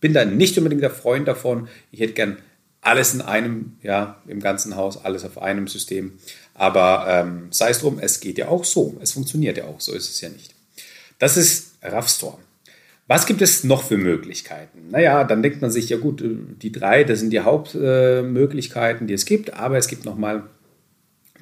Bin 0.00 0.14
dann 0.14 0.36
nicht 0.36 0.56
unbedingt 0.56 0.82
der 0.82 0.90
Freund 0.90 1.28
davon. 1.28 1.68
Ich 1.90 2.00
hätte 2.00 2.14
gern 2.14 2.38
alles 2.80 3.14
in 3.14 3.20
einem, 3.20 3.76
ja, 3.82 4.22
im 4.26 4.40
ganzen 4.40 4.76
Haus, 4.76 5.04
alles 5.04 5.24
auf 5.24 5.38
einem 5.38 5.68
System. 5.68 6.18
Aber 6.54 7.06
ähm, 7.08 7.48
sei 7.50 7.70
es 7.70 7.80
drum, 7.80 7.98
es 8.00 8.20
geht 8.20 8.38
ja 8.38 8.48
auch 8.48 8.64
so. 8.64 8.98
Es 9.02 9.12
funktioniert 9.12 9.58
ja 9.58 9.64
auch, 9.64 9.80
so 9.80 9.92
ist 9.92 10.10
es 10.10 10.20
ja 10.20 10.30
nicht. 10.30 10.54
Das 11.18 11.36
ist 11.36 11.74
RAV-Store. 11.82 12.38
Was 13.06 13.26
gibt 13.26 13.42
es 13.42 13.64
noch 13.64 13.82
für 13.82 13.98
Möglichkeiten? 13.98 14.88
Naja, 14.90 15.24
dann 15.24 15.42
denkt 15.42 15.60
man 15.60 15.70
sich, 15.70 15.88
ja 15.88 15.96
gut, 15.96 16.22
die 16.22 16.70
drei, 16.70 17.02
das 17.02 17.18
sind 17.18 17.30
die 17.30 17.40
Hauptmöglichkeiten, 17.40 19.08
die 19.08 19.14
es 19.14 19.24
gibt, 19.24 19.52
aber 19.54 19.78
es 19.78 19.88
gibt 19.88 20.04
nochmal 20.04 20.44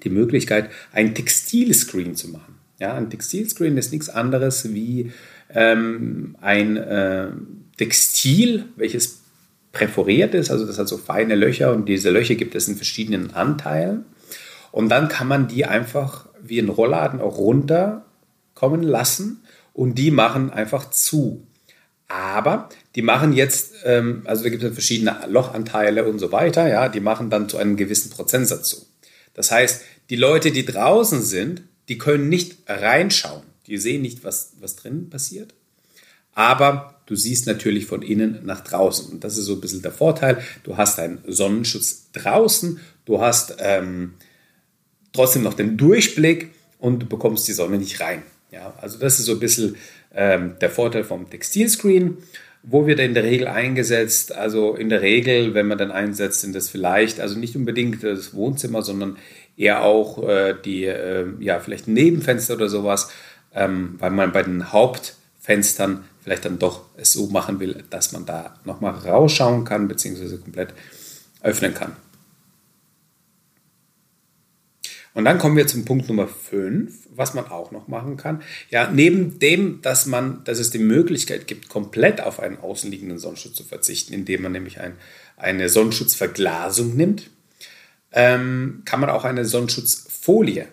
die 0.03 0.09
Möglichkeit, 0.09 0.71
ein 0.93 1.15
Textilscreen 1.15 2.17
zu 2.17 2.29
machen. 2.29 2.59
Ja, 2.81 2.95
ein 2.95 3.11
Textilscreen 3.11 3.77
ist 3.77 3.93
nichts 3.93 4.09
anderes 4.09 4.73
wie 4.73 5.13
ähm, 5.55 6.37
ein 6.41 6.77
äh, 6.77 7.29
Textil, 7.77 8.67
welches 8.77 9.23
präforiert 9.73 10.35
ist, 10.35 10.51
also 10.51 10.67
das 10.67 10.79
hat 10.79 10.89
so 10.89 10.99
feine 10.99 11.35
Löcher 11.35 11.73
und 11.73 11.89
diese 11.89 12.11
Löcher 12.11 12.35
gibt 12.35 12.55
es 12.55 12.69
in 12.69 12.77
verschiedenen 12.77 13.35
Anteilen. 13.35 14.05
Und 14.73 14.89
dann 14.89 15.09
kann 15.09 15.29
man 15.29 15.49
die 15.49 15.65
einfach 15.65 16.27
wie 16.43 16.59
ein 16.59 16.69
Rollladen 16.69 17.21
auch 17.21 17.39
runterkommen 17.39 18.83
lassen 18.83 19.43
und 19.73 19.97
die 19.97 20.11
machen 20.11 20.51
einfach 20.51 20.91
zu. 20.91 21.47
Aber 22.09 22.71
die 22.95 23.03
machen 23.03 23.33
jetzt, 23.33 23.75
ähm, 23.85 24.23
also 24.25 24.43
da 24.43 24.51
gibt 24.51 24.63
es 24.63 24.73
verschiedene 24.73 25.17
Lochanteile 25.29 26.05
und 26.05 26.19
so 26.19 26.33
weiter, 26.33 26.67
ja, 26.67 26.89
die 26.89 27.01
machen 27.01 27.29
dann 27.29 27.49
zu 27.49 27.59
einem 27.59 27.77
gewissen 27.77 28.11
Prozentsatz 28.11 28.69
zu. 28.69 28.87
Das 29.35 29.51
heißt, 29.51 29.83
die 30.11 30.17
Leute, 30.17 30.51
die 30.51 30.65
draußen 30.65 31.23
sind, 31.23 31.63
die 31.89 31.99
können 31.99 32.29
nicht 32.29 32.59
reinschauen. 32.67 33.43
Die 33.69 33.79
sehen 33.79 34.03
nicht, 34.03 34.25
was, 34.25 34.55
was 34.61 34.77
drin 34.77 35.11
passiert. 35.11 35.55
Aber 36.35 37.01
du 37.07 37.17
siehst 37.17 37.47
natürlich 37.47 37.87
von 37.87 38.03
innen 38.03 38.41
nach 38.45 38.63
draußen. 38.63 39.11
Und 39.11 39.25
das 39.25 39.39
ist 39.39 39.47
so 39.47 39.55
ein 39.55 39.61
bisschen 39.61 39.83
der 39.83 39.93
Vorteil. 39.93 40.43
Du 40.63 40.77
hast 40.77 40.99
einen 40.99 41.19
Sonnenschutz 41.27 42.11
draußen, 42.13 42.81
du 43.05 43.21
hast 43.21 43.57
ähm, 43.59 44.15
trotzdem 45.13 45.43
noch 45.43 45.55
den 45.55 45.77
Durchblick 45.77 46.51
und 46.79 47.01
du 47.01 47.07
bekommst 47.07 47.49
die 47.49 47.53
Sonne 47.53 47.79
nicht 47.79 48.01
rein. 48.01 48.23
Ja, 48.51 48.75
also 48.81 48.99
das 48.99 49.19
ist 49.19 49.27
so 49.27 49.33
ein 49.33 49.41
bisschen 49.41 49.77
ähm, 50.15 50.55
der 50.61 50.71
Vorteil 50.71 51.05
vom 51.05 51.29
Textilscreen. 51.29 52.19
Wo 52.63 52.87
wird 52.87 52.99
er 52.99 53.07
in 53.07 53.15
der 53.15 53.25
Regel 53.25 53.47
eingesetzt? 53.47 54.33
Also 54.33 54.75
in 54.75 54.89
der 54.89 55.03
Regel, 55.03 55.55
wenn 55.55 55.67
man 55.67 55.79
dann 55.79 55.91
einsetzt, 55.91 56.41
sind 56.41 56.55
das 56.55 56.69
vielleicht, 56.69 57.21
also 57.21 57.39
nicht 57.39 57.57
unbedingt 57.57 58.03
das 58.03 58.35
Wohnzimmer, 58.35 58.83
sondern 58.83 59.17
eher 59.57 59.83
auch 59.83 60.27
äh, 60.29 60.55
die, 60.65 60.85
äh, 60.85 61.27
ja, 61.41 61.61
vielleicht 61.61 61.89
Nebenfenster 61.89 62.55
oder 62.55 62.69
sowas, 62.69 63.11
ähm, 63.55 63.97
weil 63.99 64.11
man 64.11 64.33
bei 64.33 64.43
den 64.43 64.73
Hauptfenstern 64.73 66.05
vielleicht 66.23 66.45
dann 66.45 66.59
doch 66.59 66.85
es 66.97 67.13
so 67.13 67.29
machen 67.29 67.61
will, 67.61 67.85
dass 67.91 68.13
man 68.13 68.27
da 68.27 68.57
nochmal 68.65 68.93
rausschauen 68.93 69.65
kann, 69.65 69.89
beziehungsweise 69.89 70.39
komplett 70.39 70.75
öffnen 71.43 71.75
kann. 71.75 71.97
Und 75.15 75.25
dann 75.25 75.39
kommen 75.39 75.57
wir 75.57 75.67
zum 75.67 75.85
Punkt 75.85 76.09
Nummer 76.09 76.29
5, 76.29 77.09
was 77.11 77.35
man 77.35 77.47
auch 77.47 77.73
noch 77.73 77.89
machen 77.89 78.17
kann. 78.17 78.43
Ja, 78.71 78.89
neben 78.89 79.39
dem, 79.41 79.83
dass 79.83 80.07
man, 80.07 80.45
dass 80.45 80.59
es 80.59 80.71
die 80.71 80.79
Möglichkeit 80.79 81.47
gibt, 81.47 81.69
komplett 81.69 82.21
auf 82.21 82.39
einen 82.39 82.59
außenliegenden 82.59 83.19
Sonnenschutz 83.19 83.55
zu 83.55 83.65
verzichten, 83.65 84.13
indem 84.13 84.43
man 84.43 84.53
nämlich 84.53 84.81
ein, 84.81 84.93
eine 85.37 85.69
Sonnenschutzverglasung 85.69 86.95
nimmt, 86.95 87.31
ähm, 88.13 88.83
kann 88.85 89.01
man 89.01 89.11
auch 89.11 89.25
eine 89.25 89.45
Sonnenschutzfolie 89.45 90.69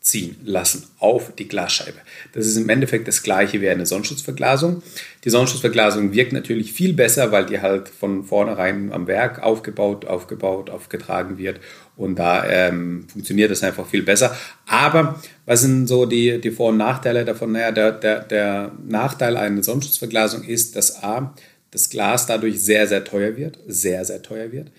aufziehen 0.00 0.36
lassen 0.44 0.86
auf 0.98 1.34
die 1.36 1.46
Glasscheibe. 1.46 1.98
Das 2.32 2.46
ist 2.46 2.56
im 2.56 2.68
Endeffekt 2.68 3.06
das 3.06 3.22
gleiche 3.22 3.60
wie 3.60 3.68
eine 3.68 3.84
Sonnenschutzverglasung. 3.84 4.82
Die 5.24 5.30
Sonnenschutzverglasung 5.30 6.12
wirkt 6.12 6.32
natürlich 6.32 6.72
viel 6.72 6.94
besser, 6.94 7.32
weil 7.32 7.46
die 7.46 7.60
halt 7.60 7.88
von 7.88 8.24
vornherein 8.24 8.92
am 8.92 9.06
Werk 9.06 9.42
aufgebaut, 9.42 10.06
aufgebaut, 10.06 10.70
aufgetragen 10.70 11.36
wird 11.36 11.60
und 11.96 12.18
da 12.18 12.44
ähm, 12.46 13.06
funktioniert 13.12 13.50
das 13.50 13.62
einfach 13.62 13.86
viel 13.86 14.02
besser. 14.02 14.34
Aber 14.66 15.20
was 15.44 15.60
sind 15.60 15.86
so 15.86 16.06
die, 16.06 16.40
die 16.40 16.50
Vor- 16.50 16.70
und 16.70 16.78
Nachteile 16.78 17.24
davon? 17.26 17.52
Naja, 17.52 17.70
der, 17.70 17.92
der, 17.92 18.20
der 18.20 18.72
Nachteil 18.86 19.36
einer 19.36 19.62
Sonnenschutzverglasung 19.62 20.44
ist, 20.44 20.76
dass 20.76 21.02
A, 21.02 21.34
das 21.70 21.90
Glas 21.90 22.26
dadurch 22.26 22.60
sehr, 22.60 22.88
sehr 22.88 23.04
teuer 23.04 23.36
wird, 23.36 23.58
sehr, 23.66 24.04
sehr 24.04 24.22
teuer 24.22 24.50
wird 24.50 24.72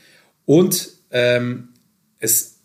und 0.45 0.89
ähm, 1.11 1.69
es 2.19 2.60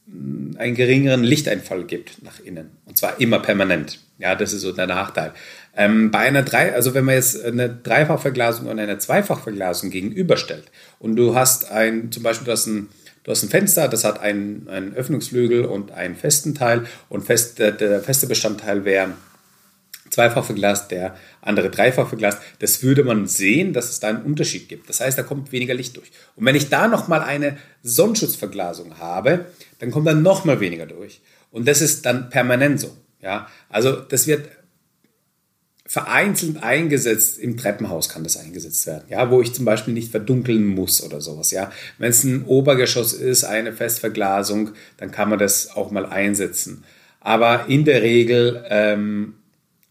einen 0.59 0.75
geringeren 0.75 1.25
Lichteinfall 1.25 1.85
gibt 1.85 2.23
nach 2.23 2.41
innen. 2.41 2.71
Und 2.85 2.97
zwar 2.97 3.21
immer 3.21 3.41
permanent. 3.41 4.01
Ja, 4.19 4.35
das 4.35 4.53
ist 4.53 4.63
so 4.63 4.73
der 4.73 4.87
Nachteil. 4.87 5.33
Ähm, 5.77 6.11
bei 6.11 6.21
einer 6.21 6.43
drei, 6.43 6.73
also 6.75 6.95
wenn 6.95 7.05
man 7.05 7.17
jetzt 7.17 7.45
eine 7.45 7.69
Dreifachverglasung 7.69 8.67
und 8.67 8.79
eine 8.79 8.99
Zweifachverglasung 8.99 9.91
gegenüberstellt 9.91 10.65
und 10.99 11.17
du 11.17 11.35
hast 11.35 11.71
ein, 11.71 12.11
zum 12.13 12.23
Beispiel, 12.23 12.47
du 12.47 12.53
hast 12.53 12.67
ein, 12.67 12.89
du 13.25 13.31
hast 13.31 13.43
ein 13.43 13.51
Fenster, 13.51 13.89
das 13.89 14.05
hat 14.05 14.21
einen, 14.21 14.69
einen 14.69 14.95
Öffnungsflügel 14.95 15.67
und 15.67 15.91
einen 15.91 16.15
festen 16.15 16.55
Teil 16.55 16.87
und 17.09 17.25
fest, 17.25 17.59
der, 17.59 17.73
der 17.73 18.01
feste 18.01 18.27
Bestandteil 18.27 18.85
wäre 18.85 19.15
zweifach 20.17 20.45
verglast, 20.45 20.91
der 20.91 21.15
andere 21.43 21.71
dreifach 21.71 22.09
verglast, 22.09 22.41
das 22.59 22.83
würde 22.83 23.05
man 23.05 23.27
sehen, 23.27 23.75
dass 23.75 23.91
es 23.91 24.01
da 24.01 24.09
einen 24.09 24.23
Unterschied 24.23 24.69
gibt. 24.69 24.89
Das 24.89 25.01
heißt, 25.01 25.17
da 25.19 25.23
kommt 25.23 25.53
weniger 25.53 25.75
Licht 25.75 25.97
durch. 25.97 26.11
Und 26.37 26.47
wenn 26.47 26.57
ich 26.57 26.71
da 26.71 26.89
nochmal 26.89 27.21
eine 27.21 27.59
Sonnenschutzverglasung 27.83 28.99
habe, 28.99 29.47
dann 29.79 29.91
kommt 29.91 30.07
da 30.07 30.15
nochmal 30.15 30.59
weniger 30.61 30.87
durch. 30.87 31.21
Und 31.51 31.69
das 31.69 31.83
ist 31.83 32.07
dann 32.07 32.31
permanent 32.31 32.81
so. 32.81 32.97
Ja, 33.21 33.49
also 33.69 33.97
das 33.97 34.27
wird 34.27 34.49
vereinzelt 35.85 36.63
eingesetzt. 36.63 37.39
Im 37.39 37.59
Treppenhaus 37.59 38.09
kann 38.09 38.25
das 38.25 38.39
eingesetzt 38.39 38.87
werden, 38.87 39.05
ja, 39.09 39.31
wo 39.31 39.43
ich 39.43 39.53
zum 39.53 39.67
Beispiel 39.67 39.93
nicht 39.93 40.11
verdunkeln 40.11 40.67
muss 40.67 41.03
oder 41.03 41.21
sowas, 41.21 41.51
ja. 41.51 41.71
Wenn 41.99 42.11
es 42.11 42.25
ein 42.25 42.45
Obergeschoss 42.45 43.13
ist, 43.13 43.45
eine 43.45 43.75
Festverglasung, 43.75 44.71
dann 44.97 45.11
kann 45.11 45.29
man 45.29 45.39
das 45.39 45.77
auch 45.77 45.91
mal 45.91 46.07
einsetzen. 46.07 46.85
Aber 47.21 47.67
in 47.69 47.85
der 47.85 48.03
Regel 48.03 48.65
ähm, 48.71 49.35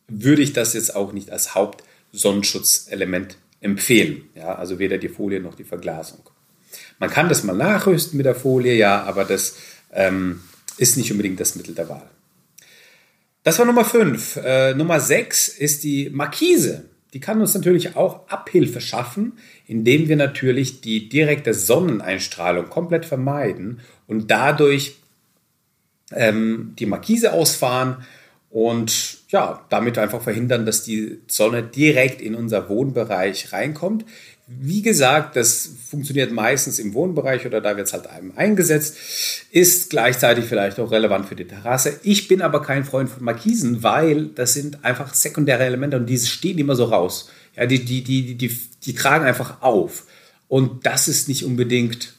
würde 0.07 0.41
ich 0.41 0.53
das 0.53 0.73
jetzt 0.73 0.95
auch 0.95 1.13
nicht 1.13 1.31
als 1.31 1.55
Hauptsonnenschutzelement 1.55 3.37
empfehlen. 3.61 4.23
Ja, 4.35 4.55
also 4.55 4.79
weder 4.79 4.97
die 4.97 5.09
Folie 5.09 5.39
noch 5.39 5.55
die 5.55 5.63
Verglasung. 5.63 6.29
Man 6.99 7.09
kann 7.09 7.29
das 7.29 7.43
mal 7.43 7.55
nachrüsten 7.55 8.17
mit 8.17 8.25
der 8.25 8.35
Folie, 8.35 8.75
ja, 8.75 9.03
aber 9.03 9.25
das 9.25 9.57
ähm, 9.91 10.41
ist 10.77 10.97
nicht 10.97 11.11
unbedingt 11.11 11.39
das 11.39 11.55
Mittel 11.55 11.73
der 11.73 11.89
Wahl. 11.89 12.09
Das 13.43 13.59
war 13.59 13.65
Nummer 13.65 13.85
5. 13.85 14.37
Äh, 14.37 14.73
Nummer 14.73 14.99
6 14.99 15.49
ist 15.49 15.83
die 15.83 16.09
Markise. 16.09 16.85
Die 17.13 17.19
kann 17.19 17.39
uns 17.39 17.53
natürlich 17.53 17.95
auch 17.95 18.27
Abhilfe 18.27 18.81
schaffen, 18.81 19.33
indem 19.67 20.09
wir 20.09 20.15
natürlich 20.15 20.81
die 20.81 21.07
direkte 21.07 21.53
Sonneneinstrahlung 21.53 22.69
komplett 22.69 23.05
vermeiden 23.05 23.79
und 24.07 24.29
dadurch 24.31 24.97
ähm, 26.11 26.73
die 26.77 26.85
Markise 26.85 27.33
ausfahren 27.33 28.05
und 28.49 29.19
ja, 29.29 29.65
damit 29.69 29.97
einfach 29.97 30.21
verhindern, 30.21 30.65
dass 30.65 30.83
die 30.83 31.19
Sonne 31.27 31.63
direkt 31.63 32.21
in 32.21 32.35
unser 32.35 32.69
Wohnbereich 32.69 33.51
reinkommt. 33.51 34.05
Wie 34.47 34.83
gesagt, 34.83 35.35
das 35.35 35.67
funktioniert 35.89 36.31
meistens 36.31 36.77
im 36.77 36.93
Wohnbereich 36.93 37.47
oder 37.47 37.61
da 37.61 37.75
wird 37.75 37.87
es 37.87 37.93
halt 37.93 38.05
einem 38.05 38.33
eingesetzt, 38.35 38.95
ist 39.51 39.89
gleichzeitig 39.89 40.45
vielleicht 40.45 40.79
auch 40.79 40.91
relevant 40.91 41.25
für 41.27 41.35
die 41.35 41.47
Terrasse. 41.47 41.99
Ich 42.03 42.27
bin 42.27 42.43
aber 42.43 42.61
kein 42.61 42.85
Freund 42.85 43.09
von 43.09 43.23
Markisen, 43.23 43.81
weil 43.81 44.27
das 44.27 44.53
sind 44.53 44.85
einfach 44.85 45.15
sekundäre 45.15 45.63
Elemente 45.63 45.97
und 45.97 46.05
diese 46.05 46.27
stehen 46.27 46.59
immer 46.59 46.75
so 46.75 46.85
raus. 46.85 47.31
Ja, 47.55 47.65
die, 47.65 47.83
die, 47.83 48.03
die, 48.03 48.35
die, 48.35 48.59
die 48.83 48.93
tragen 48.93 49.25
einfach 49.25 49.63
auf. 49.63 50.03
Und 50.47 50.85
das 50.85 51.07
ist 51.07 51.27
nicht 51.27 51.43
unbedingt 51.43 52.13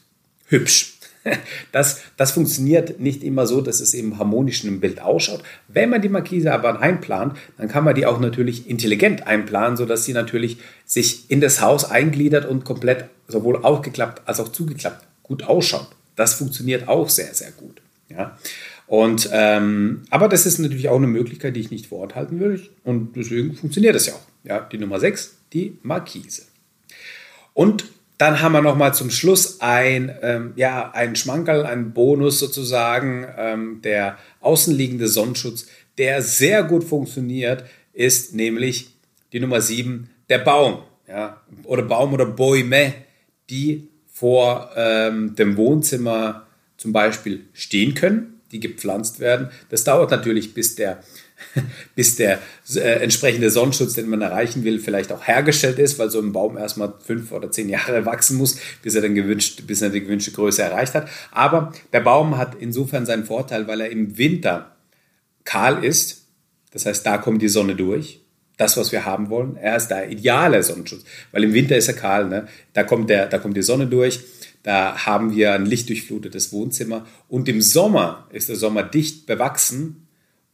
hübsch. 0.47 0.96
Das, 1.71 2.01
das 2.15 2.31
funktioniert 2.31 2.99
nicht 2.99 3.23
immer 3.23 3.45
so, 3.45 3.61
dass 3.61 3.81
es 3.81 3.93
eben 3.93 4.17
harmonisch 4.17 4.63
im 4.63 4.79
Bild 4.79 5.01
ausschaut. 5.01 5.43
Wenn 5.67 5.89
man 5.89 6.01
die 6.01 6.09
Markise 6.09 6.53
aber 6.53 6.79
einplant, 6.79 7.37
dann 7.57 7.67
kann 7.67 7.83
man 7.83 7.95
die 7.95 8.05
auch 8.05 8.19
natürlich 8.19 8.69
intelligent 8.69 9.27
einplanen, 9.27 9.77
sodass 9.77 10.05
sie 10.05 10.13
natürlich 10.13 10.57
sich 10.85 11.29
in 11.29 11.41
das 11.41 11.61
Haus 11.61 11.89
eingliedert 11.89 12.45
und 12.45 12.63
komplett 12.63 13.05
sowohl 13.27 13.57
aufgeklappt 13.63 14.27
als 14.27 14.39
auch 14.39 14.49
zugeklappt 14.49 15.05
gut 15.23 15.43
ausschaut. 15.43 15.87
Das 16.15 16.33
funktioniert 16.35 16.87
auch 16.87 17.09
sehr, 17.09 17.33
sehr 17.33 17.51
gut. 17.51 17.81
Ja. 18.09 18.37
Und, 18.87 19.29
ähm, 19.33 20.03
aber 20.09 20.29
das 20.29 20.45
ist 20.45 20.59
natürlich 20.59 20.87
auch 20.87 20.95
eine 20.95 21.07
Möglichkeit, 21.07 21.55
die 21.55 21.59
ich 21.59 21.71
nicht 21.71 21.87
vorenthalten 21.87 22.39
will. 22.39 22.61
Und 22.83 23.15
deswegen 23.15 23.53
funktioniert 23.53 23.95
das 23.95 24.07
ja 24.07 24.13
auch. 24.13 24.27
Ja, 24.45 24.61
die 24.61 24.77
Nummer 24.77 24.99
6, 24.99 25.35
die 25.53 25.77
Markise. 25.83 26.43
Und 27.53 27.85
dann 28.17 28.41
haben 28.41 28.53
wir 28.53 28.61
nochmal 28.61 28.93
zum 28.93 29.09
Schluss 29.11 29.61
ein, 29.61 30.15
ähm, 30.21 30.53
ja, 30.55 30.91
ein 30.91 31.15
Schmankerl, 31.15 31.65
ein 31.65 31.93
Bonus 31.93 32.39
sozusagen. 32.39 33.27
Ähm, 33.37 33.81
der 33.83 34.17
außenliegende 34.41 35.07
Sonnenschutz, 35.07 35.67
der 35.97 36.21
sehr 36.21 36.63
gut 36.63 36.83
funktioniert, 36.83 37.63
ist 37.93 38.33
nämlich 38.33 38.89
die 39.33 39.39
Nummer 39.39 39.61
7, 39.61 40.09
der 40.29 40.39
Baum. 40.39 40.79
Ja, 41.07 41.41
oder 41.63 41.83
Baum 41.83 42.13
oder 42.13 42.25
Bäume, 42.25 42.93
die 43.49 43.87
vor 44.07 44.71
ähm, 44.75 45.35
dem 45.35 45.55
Wohnzimmer 45.55 46.47
zum 46.75 46.91
Beispiel 46.91 47.45
stehen 47.53 47.93
können, 47.93 48.41
die 48.51 48.59
gepflanzt 48.59 49.19
werden. 49.19 49.49
Das 49.69 49.83
dauert 49.83 50.11
natürlich, 50.11 50.53
bis 50.53 50.75
der 50.75 51.01
bis 51.95 52.15
der 52.15 52.39
äh, 52.75 53.03
entsprechende 53.03 53.49
Sonnenschutz, 53.49 53.93
den 53.93 54.09
man 54.09 54.21
erreichen 54.21 54.63
will, 54.63 54.79
vielleicht 54.79 55.11
auch 55.11 55.27
hergestellt 55.27 55.79
ist, 55.79 55.99
weil 55.99 56.09
so 56.09 56.19
ein 56.19 56.31
Baum 56.31 56.57
erstmal 56.57 56.93
fünf 57.05 57.31
oder 57.31 57.51
zehn 57.51 57.69
Jahre 57.69 58.05
wachsen 58.05 58.37
muss, 58.37 58.57
bis 58.81 58.95
er, 58.95 59.01
dann 59.01 59.15
gewünscht, 59.15 59.63
bis 59.67 59.81
er 59.81 59.89
die 59.89 60.01
gewünschte 60.01 60.31
Größe 60.31 60.61
erreicht 60.61 60.93
hat. 60.93 61.07
Aber 61.31 61.71
der 61.93 62.01
Baum 62.01 62.37
hat 62.37 62.55
insofern 62.59 63.05
seinen 63.05 63.25
Vorteil, 63.25 63.67
weil 63.67 63.81
er 63.81 63.89
im 63.89 64.17
Winter 64.17 64.75
kahl 65.43 65.83
ist. 65.83 66.27
Das 66.71 66.85
heißt, 66.85 67.05
da 67.05 67.17
kommt 67.17 67.41
die 67.41 67.49
Sonne 67.49 67.75
durch. 67.75 68.21
Das, 68.57 68.75
was 68.75 68.91
wir 68.91 69.05
haben 69.05 69.29
wollen. 69.29 69.55
Er 69.55 69.77
ist 69.77 69.89
der 69.89 70.09
ideale 70.09 70.63
Sonnenschutz, 70.63 71.03
weil 71.31 71.43
im 71.43 71.53
Winter 71.53 71.77
ist 71.77 71.89
er 71.89 71.93
kahl. 71.93 72.27
Ne? 72.27 72.47
Da, 72.73 72.83
kommt 72.83 73.07
der, 73.07 73.27
da 73.27 73.37
kommt 73.37 73.55
die 73.55 73.61
Sonne 73.61 73.85
durch. 73.85 74.19
Da 74.63 75.05
haben 75.05 75.35
wir 75.35 75.53
ein 75.53 75.67
lichtdurchflutetes 75.67 76.51
Wohnzimmer. 76.51 77.05
Und 77.29 77.47
im 77.47 77.61
Sommer 77.61 78.27
ist 78.31 78.49
der 78.49 78.55
Sommer 78.55 78.81
dicht 78.81 79.27
bewachsen 79.27 80.06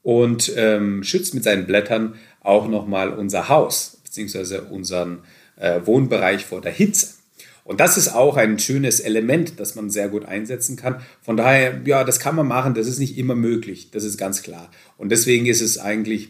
und 0.03 0.51
ähm, 0.55 1.03
schützt 1.03 1.33
mit 1.33 1.43
seinen 1.43 1.65
Blättern 1.65 2.15
auch 2.41 2.67
nochmal 2.67 3.09
unser 3.09 3.49
Haus 3.49 4.01
bzw. 4.03 4.59
unseren 4.69 5.19
äh, 5.55 5.79
Wohnbereich 5.85 6.45
vor 6.45 6.61
der 6.61 6.73
Hitze. 6.73 7.07
Und 7.63 7.79
das 7.79 7.97
ist 7.97 8.13
auch 8.13 8.35
ein 8.35 8.59
schönes 8.59 8.99
Element, 8.99 9.59
das 9.59 9.75
man 9.75 9.89
sehr 9.89 10.09
gut 10.09 10.25
einsetzen 10.25 10.75
kann. 10.75 11.01
Von 11.21 11.37
daher, 11.37 11.81
ja, 11.85 12.03
das 12.03 12.19
kann 12.19 12.35
man 12.35 12.47
machen, 12.47 12.73
das 12.73 12.87
ist 12.87 12.99
nicht 12.99 13.17
immer 13.17 13.35
möglich, 13.35 13.89
das 13.91 14.03
ist 14.03 14.17
ganz 14.17 14.43
klar. 14.43 14.69
Und 14.97 15.09
deswegen 15.09 15.45
ist 15.45 15.61
es 15.61 15.77
eigentlich 15.77 16.29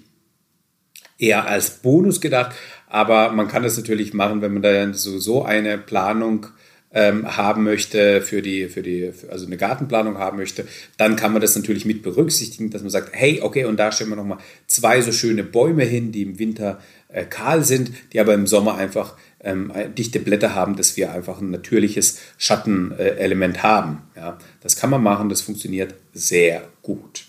eher 1.18 1.48
als 1.48 1.82
Bonus 1.82 2.22
gedacht, 2.22 2.56
aber 2.88 3.32
man 3.32 3.48
kann 3.48 3.64
das 3.64 3.78
natürlich 3.78 4.14
machen, 4.14 4.42
wenn 4.42 4.54
man 4.54 4.62
da 4.62 4.94
sowieso 4.94 5.44
eine 5.44 5.80
Planung 5.80 6.48
ähm, 6.94 7.38
haben 7.38 7.64
möchte, 7.64 8.22
für 8.22 8.42
die, 8.42 8.70
für 8.70 8.82
die, 8.82 9.12
also 9.30 9.46
eine 9.46 9.58
Gartenplanung 9.58 10.18
haben 10.18 10.38
möchte, 10.38 10.66
dann 10.98 11.16
kann 11.16 11.34
man 11.34 11.42
das 11.42 11.56
natürlich 11.56 11.86
mit 11.86 12.04
berücksichtigen, 12.04 12.70
dass 12.70 12.82
man 12.82 12.92
sagt, 12.92 13.10
hey, 13.14 13.42
okay, 13.42 13.66
und 13.66 13.78
da 13.78 13.92
stellen 13.92 14.12
wir 14.12 14.16
nochmal 14.16 14.38
zwei 14.68 15.02
so 15.02 15.12
schöne 15.12 15.44
Bäume 15.44 15.84
hin, 15.84 16.12
die 16.12 16.22
im 16.22 16.40
Winter 16.40 16.80
äh, 17.10 17.26
kahl 17.26 17.64
sind, 17.64 17.92
die 18.14 18.20
aber 18.20 18.34
im 18.34 18.48
Sommer 18.48 18.76
einfach 18.76 19.18
ähm, 19.44 19.74
dichte 19.98 20.20
Blätter 20.20 20.56
haben, 20.56 20.76
dass 20.76 20.96
wir 20.96 21.12
einfach 21.12 21.42
ein 21.42 21.52
natürliches 21.52 22.20
Schattenelement 22.38 23.64
haben. 23.64 24.04
Ja, 24.16 24.38
das 24.62 24.76
kann 24.76 24.90
man 24.90 25.04
machen, 25.04 25.30
das 25.30 25.42
funktioniert 25.42 25.96
sehr 26.14 26.68
gut. 26.82 27.26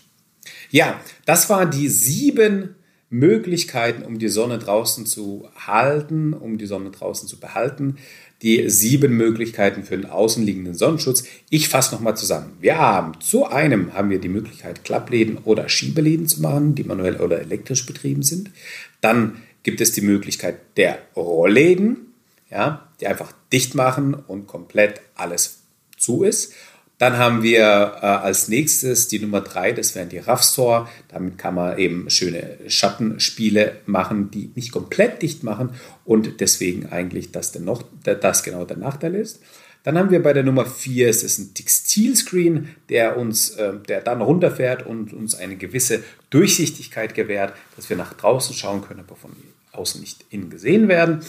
Ja, 0.69 0.99
das 1.25 1.49
waren 1.49 1.71
die 1.71 1.89
sieben 1.89 2.75
Möglichkeiten, 3.19 4.03
um 4.03 4.19
die 4.19 4.27
Sonne 4.27 4.59
draußen 4.59 5.05
zu 5.05 5.47
halten, 5.55 6.33
um 6.33 6.57
die 6.57 6.65
Sonne 6.65 6.91
draußen 6.91 7.27
zu 7.27 7.39
behalten. 7.39 7.97
Die 8.41 8.69
sieben 8.69 9.15
Möglichkeiten 9.15 9.83
für 9.83 9.95
den 9.95 10.09
außenliegenden 10.09 10.73
Sonnenschutz. 10.73 11.23
Ich 11.49 11.69
fasse 11.69 11.95
nochmal 11.95 12.17
zusammen. 12.17 12.57
Wir 12.59 12.77
haben 12.77 13.19
zu 13.21 13.45
einem 13.45 13.93
haben 13.93 14.09
wir 14.09 14.19
die 14.19 14.29
Möglichkeit, 14.29 14.83
Klappläden 14.83 15.37
oder 15.37 15.69
Schiebeläden 15.69 16.27
zu 16.27 16.41
machen, 16.41 16.75
die 16.75 16.83
manuell 16.83 17.17
oder 17.17 17.39
elektrisch 17.39 17.85
betrieben 17.85 18.23
sind. 18.23 18.51
Dann 18.99 19.37
gibt 19.63 19.79
es 19.79 19.93
die 19.93 20.01
Möglichkeit 20.01 20.57
der 20.75 20.99
Rollläden, 21.15 22.13
ja, 22.51 22.87
die 22.99 23.07
einfach 23.07 23.31
dicht 23.51 23.75
machen 23.75 24.13
und 24.13 24.47
komplett 24.47 25.01
alles 25.15 25.61
zu 25.97 26.23
ist. 26.23 26.53
Dann 26.97 27.17
haben 27.17 27.43
wir 27.43 27.61
äh, 27.61 28.05
als 28.05 28.47
nächstes 28.47 29.09
die 29.09 29.19
Nummer 29.19 29.41
drei, 29.41 29.73
das 29.73 29.95
wären 29.95 30.09
die 30.09 30.17
Raffstore. 30.17 30.87
Damit 31.09 31.37
kann 31.37 31.55
man 31.55 31.77
eben 31.77 32.09
schöne 32.09 32.57
Schattenspiele 32.67 33.77
machen, 33.85 34.31
die 34.31 34.51
nicht 34.55 34.71
komplett 34.71 35.21
dicht 35.21 35.43
machen 35.43 35.71
und 36.05 36.39
deswegen 36.39 36.87
eigentlich 36.87 37.31
das, 37.31 37.51
dennoch, 37.51 37.83
das 38.03 38.43
genau 38.43 38.63
der 38.63 38.77
Nachteil 38.77 39.15
ist. 39.15 39.41
Dann 39.83 39.99
haben 39.99 40.09
wir 40.09 40.23
bei 40.23 40.33
der 40.33 40.43
Nummer 40.43 40.65
vier, 40.65 41.09
es 41.09 41.21
ist 41.21 41.37
ein 41.37 41.53
Textilscreen, 41.53 42.69
der 42.89 43.17
uns, 43.17 43.51
äh, 43.51 43.73
der 43.87 44.01
dann 44.01 44.21
runterfährt 44.21 44.85
und 44.85 45.13
uns 45.13 45.35
eine 45.35 45.57
gewisse 45.57 46.01
Durchsichtigkeit 46.31 47.13
gewährt, 47.13 47.53
dass 47.75 47.89
wir 47.89 47.97
nach 47.97 48.13
draußen 48.13 48.55
schauen 48.55 48.81
können, 48.81 49.01
aber 49.01 49.15
von 49.15 49.31
außen 49.73 50.01
nicht 50.01 50.25
innen 50.29 50.49
gesehen 50.49 50.87
werden. 50.87 51.19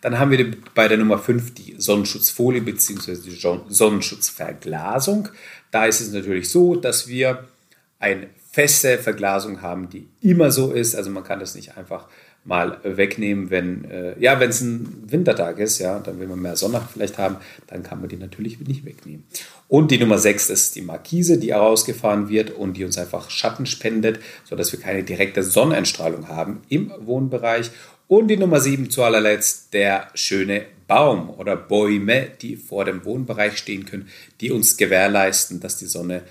Dann 0.00 0.18
haben 0.18 0.30
wir 0.30 0.52
bei 0.74 0.88
der 0.88 0.98
Nummer 0.98 1.18
5 1.18 1.54
die 1.54 1.74
Sonnenschutzfolie 1.78 2.62
bzw. 2.62 3.16
die 3.16 3.38
Sonnenschutzverglasung. 3.68 5.28
Da 5.70 5.86
ist 5.86 6.00
es 6.00 6.12
natürlich 6.12 6.50
so, 6.50 6.74
dass 6.74 7.08
wir 7.08 7.44
eine 7.98 8.28
feste 8.50 8.98
Verglasung 8.98 9.62
haben, 9.62 9.90
die 9.90 10.08
immer 10.20 10.50
so 10.50 10.72
ist. 10.72 10.94
Also 10.96 11.10
man 11.10 11.22
kann 11.22 11.38
das 11.38 11.54
nicht 11.54 11.76
einfach 11.76 12.08
mal 12.44 12.78
wegnehmen, 12.82 13.50
wenn 13.50 13.84
äh, 13.84 14.18
ja, 14.18 14.40
wenn 14.40 14.48
es 14.48 14.62
ein 14.62 15.04
Wintertag 15.06 15.58
ist, 15.58 15.78
ja, 15.78 15.98
dann 15.98 16.18
will 16.18 16.26
man 16.26 16.40
mehr 16.40 16.56
Sonne 16.56 16.80
vielleicht 16.90 17.18
haben, 17.18 17.36
dann 17.66 17.82
kann 17.82 18.00
man 18.00 18.08
die 18.08 18.16
natürlich 18.16 18.58
nicht 18.60 18.84
wegnehmen. 18.86 19.24
Und 19.68 19.90
die 19.90 19.98
Nummer 19.98 20.18
6 20.18 20.48
ist 20.48 20.74
die 20.74 20.80
Markise, 20.80 21.38
die 21.38 21.52
herausgefahren 21.52 22.28
wird 22.30 22.50
und 22.50 22.78
die 22.78 22.84
uns 22.84 22.96
einfach 22.96 23.28
Schatten 23.30 23.66
spendet, 23.66 24.20
sodass 24.44 24.72
wir 24.72 24.80
keine 24.80 25.04
direkte 25.04 25.42
Sonneneinstrahlung 25.42 26.28
haben 26.28 26.62
im 26.70 26.92
Wohnbereich. 27.00 27.70
Und 28.10 28.26
die 28.26 28.36
Nummer 28.36 28.60
7 28.60 28.90
zu 28.90 29.04
allerletzt, 29.04 29.72
der 29.72 30.08
schöne 30.14 30.66
Baum 30.88 31.30
oder 31.30 31.54
Bäume, 31.54 32.26
die 32.42 32.56
vor 32.56 32.84
dem 32.84 33.04
Wohnbereich 33.04 33.56
stehen 33.56 33.86
können, 33.86 34.08
die 34.40 34.50
uns 34.50 34.76
gewährleisten, 34.76 35.60
dass 35.60 35.76
die 35.76 35.86
Sonne 35.86 36.22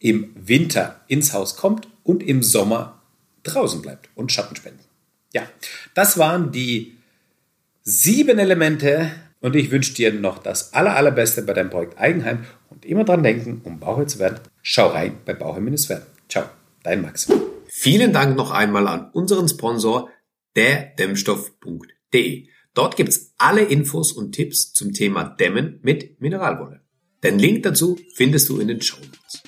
im 0.00 0.32
Winter 0.34 1.00
ins 1.06 1.32
Haus 1.32 1.56
kommt 1.56 1.86
und 2.02 2.24
im 2.24 2.42
Sommer 2.42 3.00
draußen 3.44 3.82
bleibt 3.82 4.08
und 4.16 4.32
Schatten 4.32 4.56
spenden. 4.56 4.80
Ja, 5.32 5.42
das 5.94 6.18
waren 6.18 6.50
die 6.50 6.96
sieben 7.84 8.40
Elemente 8.40 9.12
und 9.40 9.54
ich 9.54 9.70
wünsche 9.70 9.94
dir 9.94 10.12
noch 10.12 10.38
das 10.38 10.74
aller, 10.74 10.96
allerbeste 10.96 11.42
bei 11.42 11.52
deinem 11.52 11.70
Projekt 11.70 12.00
Eigenheim 12.00 12.46
und 12.68 12.84
immer 12.84 13.04
dran 13.04 13.22
denken, 13.22 13.60
um 13.62 13.78
Bauherr 13.78 14.08
zu 14.08 14.18
werden, 14.18 14.40
schau 14.60 14.88
rein 14.88 15.18
bei 15.24 15.34
Bauherr-werden. 15.34 16.06
Ciao, 16.28 16.46
dein 16.82 17.00
Max. 17.00 17.28
Vielen 17.68 18.12
Dank 18.12 18.36
noch 18.36 18.50
einmal 18.50 18.88
an 18.88 19.08
unseren 19.12 19.48
Sponsor 19.48 20.10
derdämmstoff.de. 20.56 22.48
Dort 22.74 22.96
gibt's 22.96 23.34
alle 23.36 23.62
Infos 23.62 24.12
und 24.12 24.32
Tipps 24.32 24.72
zum 24.72 24.92
Thema 24.92 25.24
Dämmen 25.24 25.80
mit 25.82 26.20
Mineralwolle. 26.20 26.80
Den 27.22 27.38
Link 27.38 27.62
dazu 27.62 27.98
findest 28.14 28.48
du 28.48 28.58
in 28.58 28.68
den 28.68 28.80
Show 28.80 28.96
Notes. 28.96 29.41